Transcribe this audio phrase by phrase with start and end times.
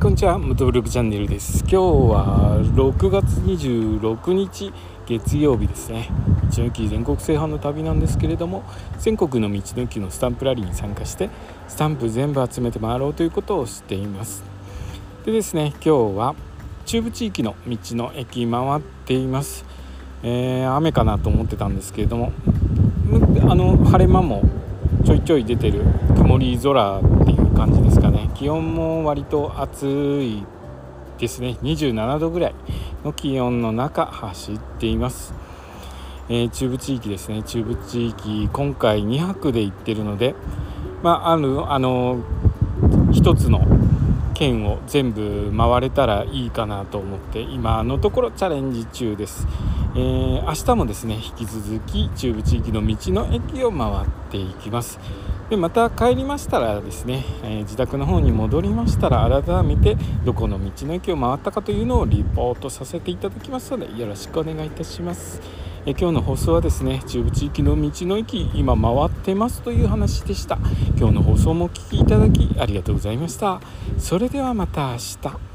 [0.00, 1.60] こんにちは元ブログチャンネルです。
[1.64, 4.72] 今日は6月26日
[5.06, 6.08] 月曜日ですね。
[6.50, 8.64] 道の駅全国制覇の旅なんですけれども
[8.98, 11.28] 全国の道の駅のスタンプラリーに参加して
[11.68, 14.42] スタンプ全部集めて回ろうということをしています。
[15.26, 16.34] でですね今日は
[16.86, 19.66] 中部地域の道の駅回っています、
[20.22, 22.32] えー、雨かなと思ってたんですけれども
[23.50, 24.48] あの晴れ間も
[25.04, 25.82] ちょいちょい出てる
[26.16, 27.00] 曇り空
[27.60, 28.30] 感じですかね。
[28.34, 29.86] 気温も割と暑
[30.22, 30.46] い
[31.18, 31.58] ですね。
[31.60, 32.54] 27度ぐらい
[33.04, 35.34] の気温の中走っています、
[36.30, 37.42] えー、中部地域ですね。
[37.42, 40.34] 中部地域今回2泊で行ってるので
[41.02, 42.20] まああのあの
[43.12, 43.60] 1つの
[44.32, 49.46] 県を全部回れたらいいかなと思って今のところチャレンジ中です、
[49.94, 54.98] えー、明日もですね引き続き中部地域の道の駅を回っていきます。
[55.50, 65.40] でまた帰りましたらですね、えー、自宅の方に戻りましたら改めてどこの道の駅を回ったかというのをリポートさせていただきますのでよろしくお願いいたします。
[65.86, 70.58] え今日の放送はですね中部地域の道の駅今回ってますという話でした。
[70.96, 73.60] 今日の放送もお聴きいただきありがとうございました。
[73.98, 75.49] それではまた明日。